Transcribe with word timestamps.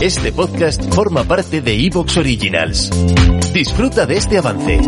Este 0.00 0.32
podcast 0.32 0.82
forma 0.94 1.24
parte 1.24 1.60
de 1.60 1.74
Evox 1.86 2.16
Originals. 2.16 2.90
Disfruta 3.52 4.06
de 4.06 4.16
este 4.16 4.38
avance. 4.38 4.80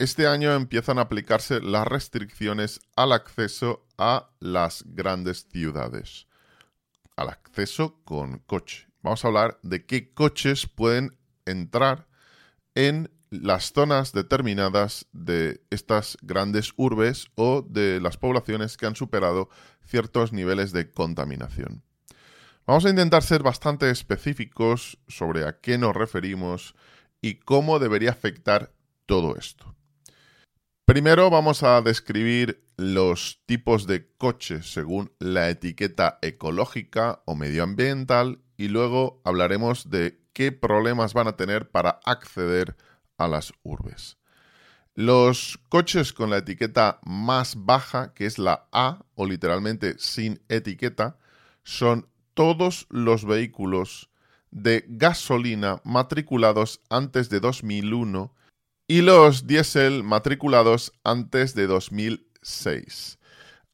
Este 0.00 0.26
año 0.26 0.54
empiezan 0.54 0.98
a 0.98 1.02
aplicarse 1.02 1.60
las 1.60 1.86
restricciones 1.86 2.80
al 2.96 3.12
acceso 3.12 3.86
a 3.98 4.30
las 4.40 4.82
grandes 4.86 5.46
ciudades. 5.52 6.26
Al 7.16 7.28
acceso 7.28 8.00
con 8.04 8.38
coche. 8.38 8.89
Vamos 9.02 9.24
a 9.24 9.28
hablar 9.28 9.58
de 9.62 9.86
qué 9.86 10.12
coches 10.12 10.66
pueden 10.66 11.16
entrar 11.46 12.06
en 12.74 13.10
las 13.30 13.72
zonas 13.72 14.12
determinadas 14.12 15.06
de 15.12 15.62
estas 15.70 16.18
grandes 16.20 16.72
urbes 16.76 17.28
o 17.36 17.62
de 17.62 18.00
las 18.00 18.16
poblaciones 18.16 18.76
que 18.76 18.86
han 18.86 18.96
superado 18.96 19.48
ciertos 19.84 20.32
niveles 20.32 20.72
de 20.72 20.90
contaminación. 20.90 21.82
Vamos 22.66 22.84
a 22.84 22.90
intentar 22.90 23.22
ser 23.22 23.42
bastante 23.42 23.90
específicos 23.90 24.98
sobre 25.08 25.46
a 25.46 25.60
qué 25.60 25.78
nos 25.78 25.96
referimos 25.96 26.74
y 27.22 27.36
cómo 27.36 27.78
debería 27.78 28.10
afectar 28.10 28.72
todo 29.06 29.36
esto. 29.36 29.74
Primero 30.84 31.30
vamos 31.30 31.62
a 31.62 31.80
describir 31.82 32.64
los 32.76 33.42
tipos 33.46 33.86
de 33.86 34.08
coches 34.18 34.72
según 34.72 35.12
la 35.18 35.48
etiqueta 35.48 36.18
ecológica 36.20 37.22
o 37.26 37.36
medioambiental 37.36 38.40
y 38.60 38.68
luego 38.68 39.22
hablaremos 39.24 39.88
de 39.88 40.20
qué 40.34 40.52
problemas 40.52 41.14
van 41.14 41.28
a 41.28 41.36
tener 41.36 41.70
para 41.70 41.98
acceder 42.04 42.76
a 43.16 43.26
las 43.26 43.54
urbes. 43.62 44.18
Los 44.94 45.58
coches 45.70 46.12
con 46.12 46.28
la 46.28 46.36
etiqueta 46.36 47.00
más 47.02 47.64
baja, 47.64 48.12
que 48.12 48.26
es 48.26 48.38
la 48.38 48.68
A 48.70 49.06
o 49.14 49.24
literalmente 49.24 49.94
sin 49.98 50.42
etiqueta, 50.50 51.16
son 51.64 52.06
todos 52.34 52.86
los 52.90 53.24
vehículos 53.24 54.10
de 54.50 54.84
gasolina 54.88 55.80
matriculados 55.82 56.82
antes 56.90 57.30
de 57.30 57.40
2001 57.40 58.34
y 58.86 59.00
los 59.00 59.46
diésel 59.46 60.04
matriculados 60.04 60.92
antes 61.02 61.54
de 61.54 61.66
2006. 61.66 63.19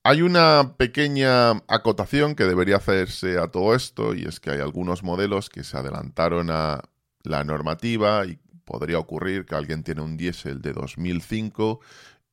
Hay 0.08 0.22
una 0.22 0.76
pequeña 0.76 1.50
acotación 1.66 2.36
que 2.36 2.44
debería 2.44 2.76
hacerse 2.76 3.38
a 3.40 3.48
todo 3.48 3.74
esto 3.74 4.14
y 4.14 4.22
es 4.22 4.38
que 4.38 4.50
hay 4.50 4.60
algunos 4.60 5.02
modelos 5.02 5.50
que 5.50 5.64
se 5.64 5.76
adelantaron 5.76 6.48
a 6.48 6.80
la 7.24 7.42
normativa 7.42 8.24
y 8.24 8.38
podría 8.64 9.00
ocurrir 9.00 9.46
que 9.46 9.56
alguien 9.56 9.82
tiene 9.82 10.02
un 10.02 10.16
diésel 10.16 10.62
de 10.62 10.74
2005 10.74 11.80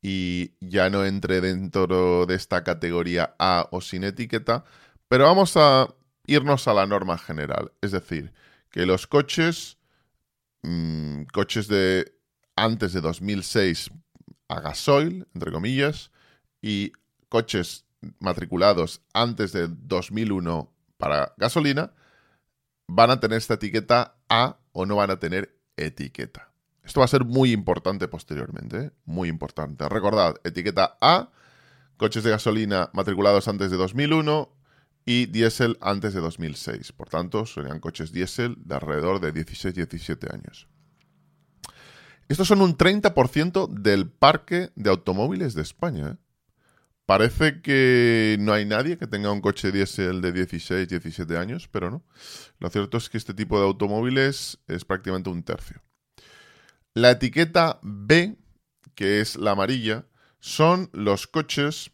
y 0.04 0.52
ya 0.60 0.92
no 0.92 1.04
entre 1.04 1.42
dentro 1.42 2.28
de 2.28 2.36
esta 2.36 2.64
categoría 2.64 3.34
A 3.40 3.68
o 3.72 3.82
sin 3.82 4.04
etiqueta, 4.04 4.66
pero 5.08 5.24
vamos 5.24 5.58
a 5.58 5.88
irnos 6.28 6.68
a 6.68 6.76
la 6.76 6.86
norma 6.86 7.18
general, 7.18 7.72
es 7.82 7.90
decir, 7.90 8.34
que 8.70 8.86
los 8.86 9.08
coches, 9.08 9.80
mm, 10.62 11.24
coches 11.34 11.68
de 11.68 12.14
antes 12.56 12.94
de 12.94 13.02
2006 13.02 13.90
a 14.48 14.60
gasoil, 14.60 15.28
entre 15.34 15.52
comillas, 15.52 16.12
y 16.62 16.94
coches 17.34 17.88
matriculados 18.20 19.02
antes 19.12 19.54
de 19.54 19.68
2001 19.68 20.72
para 20.98 21.34
gasolina, 21.36 21.92
van 22.88 23.10
a 23.10 23.20
tener 23.20 23.40
esta 23.40 23.56
etiqueta 23.56 24.18
A 24.30 24.60
o 24.72 24.86
no 24.86 24.98
van 24.98 25.10
a 25.10 25.18
tener 25.18 25.58
etiqueta. 25.76 26.52
Esto 26.84 27.00
va 27.00 27.06
a 27.06 27.08
ser 27.08 27.26
muy 27.26 27.52
importante 27.52 28.08
posteriormente, 28.08 28.78
¿eh? 28.78 28.92
muy 29.06 29.30
importante. 29.30 29.90
Recordad, 29.90 30.36
etiqueta 30.44 31.00
A, 31.02 31.32
coches 31.98 32.24
de 32.24 32.30
gasolina 32.30 32.92
matriculados 32.94 33.48
antes 33.48 33.72
de 33.72 33.78
2001 33.78 34.56
y 35.04 35.26
diésel 35.26 35.80
antes 35.82 36.14
de 36.14 36.20
2006. 36.20 36.92
Por 36.92 37.10
tanto, 37.10 37.48
serían 37.48 37.80
coches 37.80 38.12
diésel 38.12 38.58
de 38.64 38.76
alrededor 38.76 39.22
de 39.22 39.34
16-17 39.34 40.32
años. 40.32 40.68
Estos 42.28 42.48
son 42.48 42.62
un 42.62 42.78
30% 42.78 43.70
del 43.70 44.08
parque 44.08 44.70
de 44.76 44.92
automóviles 44.92 45.56
de 45.56 45.64
España. 45.64 46.12
¿eh? 46.12 46.23
Parece 47.06 47.62
que 47.62 48.38
no 48.40 48.54
hay 48.54 48.66
nadie 48.66 48.98
que 48.98 49.08
tenga 49.08 49.32
un 49.32 49.42
coche 49.42 49.72
diésel 49.72 50.22
de 50.22 50.32
16, 50.32 50.88
17 50.88 51.38
años, 51.38 51.68
pero 51.70 51.92
no. 51.92 52.04
Lo 52.60 52.70
cierto 52.70 52.98
es 52.98 53.10
que 53.10 53.18
este 53.18 53.34
tipo 53.34 53.60
de 53.60 53.66
automóviles 53.66 54.60
es 54.68 54.86
prácticamente 54.86 55.30
un 55.30 55.44
tercio. 55.44 55.82
La 56.94 57.12
etiqueta 57.12 57.80
B, 57.82 58.38
que 58.96 59.20
es 59.20 59.36
la 59.36 59.52
amarilla, 59.52 60.06
son 60.40 60.90
los 60.94 61.28
coches 61.28 61.92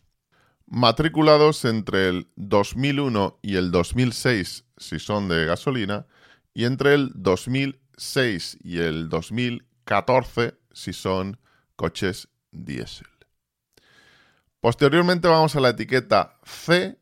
matriculados 0.68 1.66
entre 1.66 2.10
el 2.10 2.28
2001 2.36 3.40
y 3.42 3.56
el 3.56 3.72
2006 3.72 4.66
si 4.78 5.00
son 5.00 5.28
de 5.28 5.46
gasolina 5.46 6.06
y 6.54 6.66
entre 6.66 6.94
el 6.94 7.12
2006 7.16 8.58
y 8.62 8.78
el 8.78 9.10
2000 9.10 9.66
14 9.90 10.54
si 10.72 10.94
son 10.94 11.40
coches 11.76 12.28
diésel. 12.52 13.08
Posteriormente 14.62 15.30
vamos 15.30 15.56
a 15.56 15.62
la 15.62 15.70
etiqueta 15.70 16.38
C, 16.44 17.00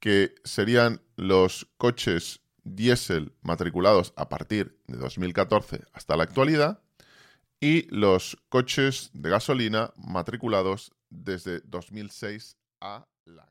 que 0.00 0.34
serían 0.44 1.00
los 1.16 1.66
coches 1.78 2.42
diésel 2.62 3.32
matriculados 3.40 4.12
a 4.16 4.28
partir 4.28 4.78
de 4.86 4.98
2014 4.98 5.82
hasta 5.94 6.16
la 6.16 6.24
actualidad 6.24 6.82
y 7.58 7.88
los 7.94 8.36
coches 8.50 9.10
de 9.14 9.30
gasolina 9.30 9.94
matriculados 9.96 10.92
desde 11.08 11.60
2006 11.60 12.58
a 12.82 13.06
la 13.24 13.50